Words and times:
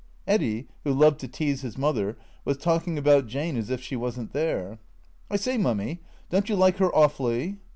Eddy, 0.25 0.65
who 0.83 0.91
loved 0.91 1.19
to 1.19 1.27
tease 1.27 1.61
his 1.61 1.77
mother, 1.77 2.17
was 2.43 2.57
talking 2.57 2.97
about 2.97 3.27
Jane 3.27 3.55
as 3.55 3.69
if 3.69 3.81
she 3.83 3.95
was 3.95 4.19
n't 4.19 4.33
there." 4.33 4.79
I 5.29 5.35
say. 5.35 5.59
Mummy, 5.59 5.99
don't 6.31 6.49
you 6.49 6.55
like 6.55 6.77
her 6.77 6.89
awfully 6.95 7.59